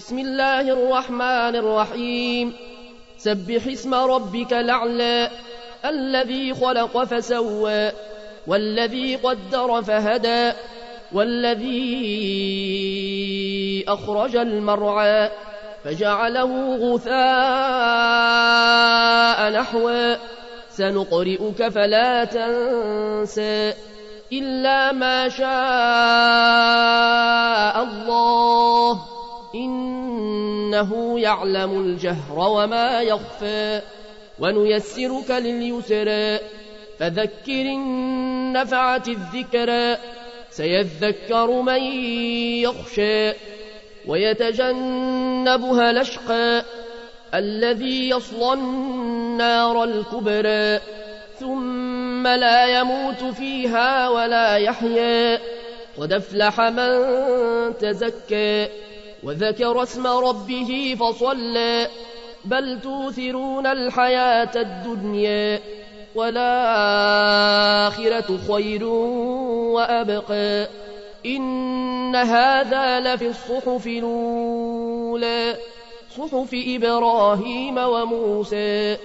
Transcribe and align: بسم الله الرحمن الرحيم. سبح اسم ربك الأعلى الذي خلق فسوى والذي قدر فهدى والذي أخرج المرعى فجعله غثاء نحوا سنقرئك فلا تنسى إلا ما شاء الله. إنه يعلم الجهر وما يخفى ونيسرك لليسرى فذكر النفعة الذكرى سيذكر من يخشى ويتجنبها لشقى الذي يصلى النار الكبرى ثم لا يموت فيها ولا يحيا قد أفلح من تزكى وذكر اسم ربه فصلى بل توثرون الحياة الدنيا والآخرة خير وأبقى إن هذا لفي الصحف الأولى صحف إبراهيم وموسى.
بسم 0.00 0.18
الله 0.18 0.60
الرحمن 0.60 1.56
الرحيم. 1.60 2.52
سبح 3.18 3.66
اسم 3.66 3.94
ربك 3.94 4.52
الأعلى 4.52 5.30
الذي 5.84 6.54
خلق 6.54 7.04
فسوى 7.04 7.92
والذي 8.46 9.16
قدر 9.16 9.82
فهدى 9.82 10.52
والذي 11.12 11.84
أخرج 13.88 14.36
المرعى 14.36 15.30
فجعله 15.84 16.76
غثاء 16.76 17.10
نحوا 19.52 20.16
سنقرئك 20.70 21.68
فلا 21.68 22.24
تنسى 22.24 23.74
إلا 24.32 24.92
ما 24.92 25.28
شاء 25.28 25.50
الله. 27.84 28.09
إنه 30.70 31.20
يعلم 31.20 31.80
الجهر 31.80 32.38
وما 32.38 33.02
يخفى 33.02 33.80
ونيسرك 34.38 35.30
لليسرى 35.30 36.38
فذكر 36.98 37.60
النفعة 37.60 39.02
الذكرى 39.08 39.96
سيذكر 40.50 41.50
من 41.62 41.82
يخشى 42.62 43.32
ويتجنبها 44.06 45.92
لشقى 45.92 46.64
الذي 47.34 48.08
يصلى 48.08 48.52
النار 48.52 49.84
الكبرى 49.84 50.80
ثم 51.40 52.26
لا 52.26 52.80
يموت 52.80 53.24
فيها 53.24 54.08
ولا 54.08 54.56
يحيا 54.56 55.40
قد 55.98 56.12
أفلح 56.12 56.60
من 56.60 56.98
تزكى 57.80 58.68
وذكر 59.24 59.82
اسم 59.82 60.06
ربه 60.06 60.96
فصلى 61.00 61.88
بل 62.44 62.80
توثرون 62.80 63.66
الحياة 63.66 64.50
الدنيا 64.56 65.60
والآخرة 66.14 67.58
خير 68.48 68.84
وأبقى 69.74 70.68
إن 71.26 72.16
هذا 72.16 73.00
لفي 73.00 73.28
الصحف 73.28 73.86
الأولى 73.86 75.56
صحف 76.16 76.50
إبراهيم 76.54 77.78
وموسى. 77.78 78.96